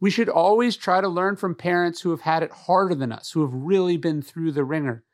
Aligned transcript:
We 0.00 0.10
should 0.10 0.28
always 0.28 0.76
try 0.76 1.00
to 1.00 1.08
learn 1.08 1.36
from 1.36 1.54
parents 1.54 2.00
who 2.02 2.10
have 2.10 2.20
had 2.22 2.42
it 2.42 2.52
harder 2.52 2.94
than 2.94 3.12
us, 3.12 3.30
who 3.30 3.42
have 3.42 3.54
really 3.54 3.96
been 3.96 4.22
through 4.22 4.52
the 4.52 4.64
ringer. 4.64 5.04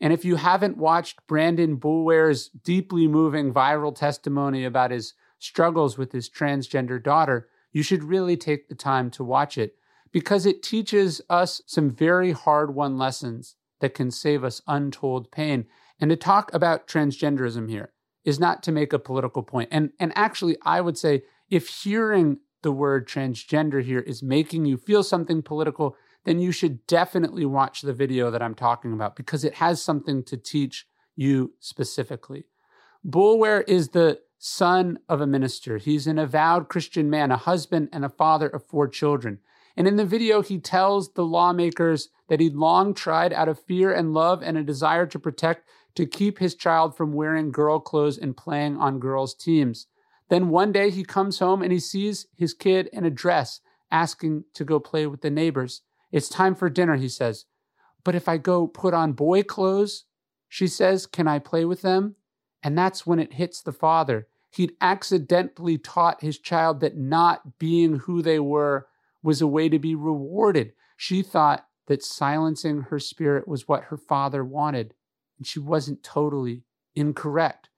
And 0.00 0.12
if 0.12 0.24
you 0.24 0.36
haven't 0.36 0.78
watched 0.78 1.26
Brandon 1.26 1.76
Boulware's 1.76 2.48
deeply 2.48 3.06
moving 3.06 3.52
viral 3.52 3.94
testimony 3.94 4.64
about 4.64 4.90
his 4.90 5.14
struggles 5.38 5.98
with 5.98 6.12
his 6.12 6.30
transgender 6.30 7.02
daughter, 7.02 7.48
you 7.72 7.82
should 7.82 8.04
really 8.04 8.36
take 8.36 8.68
the 8.68 8.74
time 8.74 9.10
to 9.10 9.24
watch 9.24 9.58
it 9.58 9.74
because 10.10 10.46
it 10.46 10.62
teaches 10.62 11.20
us 11.28 11.60
some 11.66 11.90
very 11.90 12.32
hard 12.32 12.74
won 12.74 12.96
lessons 12.96 13.56
that 13.80 13.94
can 13.94 14.10
save 14.10 14.42
us 14.42 14.62
untold 14.66 15.30
pain. 15.30 15.66
And 16.00 16.10
to 16.10 16.16
talk 16.16 16.52
about 16.54 16.88
transgenderism 16.88 17.68
here 17.68 17.92
is 18.24 18.40
not 18.40 18.62
to 18.64 18.72
make 18.72 18.92
a 18.92 18.98
political 18.98 19.42
point. 19.42 19.68
And, 19.70 19.90
and 20.00 20.12
actually, 20.16 20.56
I 20.62 20.80
would 20.80 20.98
say 20.98 21.22
if 21.50 21.68
hearing 21.68 22.38
the 22.62 22.72
word 22.72 23.08
transgender 23.08 23.82
here 23.82 24.00
is 24.00 24.22
making 24.22 24.64
you 24.64 24.76
feel 24.76 25.02
something 25.02 25.42
political, 25.42 25.96
then 26.24 26.38
you 26.38 26.52
should 26.52 26.86
definitely 26.86 27.44
watch 27.44 27.82
the 27.82 27.94
video 27.94 28.30
that 28.30 28.42
I'm 28.42 28.54
talking 28.54 28.92
about 28.92 29.16
because 29.16 29.44
it 29.44 29.54
has 29.54 29.82
something 29.82 30.22
to 30.24 30.36
teach 30.36 30.86
you 31.16 31.54
specifically. 31.58 32.46
Boulware 33.06 33.64
is 33.66 33.88
the 33.88 34.20
son 34.38 34.98
of 35.08 35.20
a 35.20 35.26
minister. 35.26 35.78
He's 35.78 36.06
an 36.06 36.18
avowed 36.18 36.68
Christian 36.68 37.10
man, 37.10 37.30
a 37.30 37.36
husband 37.36 37.88
and 37.92 38.04
a 38.04 38.10
father 38.10 38.48
of 38.48 38.66
four 38.66 38.88
children. 38.88 39.38
And 39.76 39.86
in 39.86 39.96
the 39.96 40.04
video, 40.04 40.42
he 40.42 40.58
tells 40.58 41.12
the 41.12 41.24
lawmakers 41.24 42.08
that 42.28 42.40
he'd 42.40 42.54
long 42.54 42.92
tried 42.94 43.32
out 43.32 43.48
of 43.48 43.62
fear 43.62 43.92
and 43.92 44.12
love 44.12 44.42
and 44.42 44.58
a 44.58 44.62
desire 44.62 45.06
to 45.06 45.18
protect 45.18 45.68
to 45.94 46.06
keep 46.06 46.38
his 46.38 46.54
child 46.54 46.96
from 46.96 47.12
wearing 47.12 47.50
girl 47.50 47.80
clothes 47.80 48.18
and 48.18 48.36
playing 48.36 48.76
on 48.76 49.00
girls' 49.00 49.34
teams. 49.34 49.86
Then 50.30 50.48
one 50.48 50.72
day 50.72 50.90
he 50.90 51.04
comes 51.04 51.40
home 51.40 51.60
and 51.60 51.72
he 51.72 51.80
sees 51.80 52.26
his 52.36 52.54
kid 52.54 52.88
in 52.92 53.04
a 53.04 53.10
dress 53.10 53.60
asking 53.90 54.44
to 54.54 54.64
go 54.64 54.80
play 54.80 55.06
with 55.06 55.20
the 55.20 55.30
neighbors. 55.30 55.82
It's 56.12 56.28
time 56.28 56.54
for 56.54 56.70
dinner, 56.70 56.96
he 56.96 57.08
says. 57.08 57.44
But 58.04 58.14
if 58.14 58.28
I 58.28 58.38
go 58.38 58.66
put 58.66 58.94
on 58.94 59.12
boy 59.12 59.42
clothes, 59.42 60.04
she 60.48 60.66
says, 60.66 61.06
can 61.06 61.28
I 61.28 61.38
play 61.38 61.64
with 61.64 61.82
them? 61.82 62.14
And 62.62 62.78
that's 62.78 63.06
when 63.06 63.18
it 63.18 63.34
hits 63.34 63.60
the 63.60 63.72
father. 63.72 64.28
He'd 64.50 64.72
accidentally 64.80 65.78
taught 65.78 66.22
his 66.22 66.38
child 66.38 66.80
that 66.80 66.96
not 66.96 67.58
being 67.58 68.00
who 68.00 68.22
they 68.22 68.38
were 68.38 68.86
was 69.22 69.40
a 69.40 69.46
way 69.46 69.68
to 69.68 69.78
be 69.78 69.94
rewarded. 69.94 70.72
She 70.96 71.22
thought 71.22 71.66
that 71.86 72.02
silencing 72.02 72.82
her 72.82 72.98
spirit 72.98 73.46
was 73.48 73.68
what 73.68 73.84
her 73.84 73.96
father 73.96 74.44
wanted, 74.44 74.94
and 75.38 75.46
she 75.46 75.58
wasn't 75.58 76.02
totally 76.02 76.62
incorrect. 76.94 77.68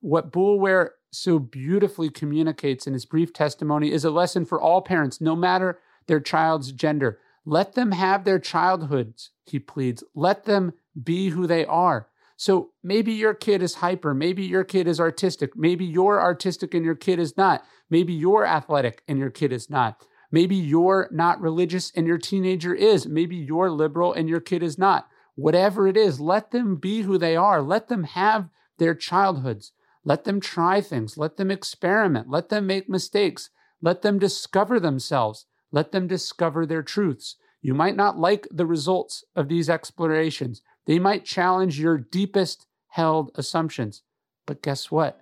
What 0.00 0.32
Boulware 0.32 0.90
so 1.10 1.38
beautifully 1.38 2.10
communicates 2.10 2.86
in 2.86 2.92
his 2.92 3.06
brief 3.06 3.32
testimony 3.32 3.92
is 3.92 4.04
a 4.04 4.10
lesson 4.10 4.44
for 4.44 4.60
all 4.60 4.82
parents, 4.82 5.20
no 5.20 5.34
matter 5.34 5.78
their 6.06 6.20
child's 6.20 6.72
gender. 6.72 7.18
Let 7.44 7.74
them 7.74 7.92
have 7.92 8.24
their 8.24 8.38
childhoods, 8.38 9.30
he 9.46 9.58
pleads. 9.58 10.04
Let 10.14 10.44
them 10.44 10.72
be 11.02 11.30
who 11.30 11.46
they 11.46 11.64
are. 11.64 12.08
So 12.36 12.70
maybe 12.84 13.12
your 13.12 13.34
kid 13.34 13.62
is 13.62 13.76
hyper. 13.76 14.14
Maybe 14.14 14.44
your 14.44 14.64
kid 14.64 14.86
is 14.86 15.00
artistic. 15.00 15.56
Maybe 15.56 15.84
you're 15.84 16.20
artistic 16.20 16.72
and 16.72 16.84
your 16.84 16.94
kid 16.94 17.18
is 17.18 17.36
not. 17.36 17.64
Maybe 17.90 18.12
you're 18.12 18.46
athletic 18.46 19.02
and 19.08 19.18
your 19.18 19.30
kid 19.30 19.52
is 19.52 19.68
not. 19.68 20.04
Maybe 20.30 20.54
you're 20.54 21.08
not 21.10 21.40
religious 21.40 21.90
and 21.96 22.06
your 22.06 22.18
teenager 22.18 22.74
is. 22.74 23.06
Maybe 23.08 23.34
you're 23.34 23.70
liberal 23.70 24.12
and 24.12 24.28
your 24.28 24.40
kid 24.40 24.62
is 24.62 24.78
not. 24.78 25.08
Whatever 25.34 25.88
it 25.88 25.96
is, 25.96 26.20
let 26.20 26.50
them 26.50 26.76
be 26.76 27.02
who 27.02 27.18
they 27.18 27.34
are. 27.34 27.62
Let 27.62 27.88
them 27.88 28.04
have 28.04 28.48
their 28.78 28.94
childhoods. 28.94 29.72
Let 30.08 30.24
them 30.24 30.40
try 30.40 30.80
things. 30.80 31.18
Let 31.18 31.36
them 31.36 31.50
experiment. 31.50 32.30
Let 32.30 32.48
them 32.48 32.66
make 32.66 32.88
mistakes. 32.88 33.50
Let 33.82 34.00
them 34.00 34.18
discover 34.18 34.80
themselves. 34.80 35.44
Let 35.70 35.92
them 35.92 36.06
discover 36.06 36.64
their 36.64 36.82
truths. 36.82 37.36
You 37.60 37.74
might 37.74 37.94
not 37.94 38.18
like 38.18 38.48
the 38.50 38.64
results 38.64 39.22
of 39.36 39.50
these 39.50 39.68
explorations. 39.68 40.62
They 40.86 40.98
might 40.98 41.26
challenge 41.26 41.78
your 41.78 41.98
deepest 41.98 42.66
held 42.86 43.32
assumptions. 43.34 44.00
But 44.46 44.62
guess 44.62 44.90
what? 44.90 45.20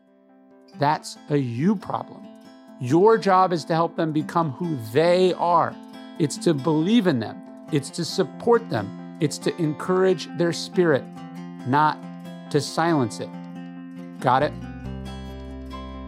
That's 0.78 1.18
a 1.30 1.36
you 1.36 1.74
problem. 1.74 2.24
Your 2.80 3.18
job 3.18 3.52
is 3.52 3.64
to 3.64 3.74
help 3.74 3.96
them 3.96 4.12
become 4.12 4.52
who 4.52 4.78
they 4.92 5.32
are. 5.32 5.74
It's 6.20 6.38
to 6.38 6.54
believe 6.54 7.08
in 7.08 7.18
them, 7.18 7.42
it's 7.72 7.90
to 7.90 8.04
support 8.04 8.70
them, 8.70 9.18
it's 9.20 9.38
to 9.38 9.56
encourage 9.60 10.28
their 10.38 10.52
spirit, 10.52 11.02
not 11.66 11.98
to 12.52 12.60
silence 12.60 13.18
it. 13.18 13.30
Got 14.20 14.44
it? 14.44 14.52